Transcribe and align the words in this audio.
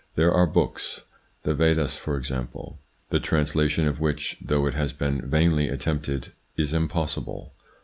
There 0.15 0.33
are 0.33 0.47
books, 0.47 1.03
the 1.43 1.53
Vedas 1.53 1.95
for 1.95 2.17
example, 2.17 2.79
the 3.11 3.19
translation 3.19 3.87
of 3.87 3.99
which, 3.99 4.35
though 4.43 4.65
it 4.65 4.73
has 4.73 4.93
been 4.93 5.21
vainly 5.29 5.69
attempted, 5.69 6.29
is 6.57 6.73
impossible. 6.73 7.53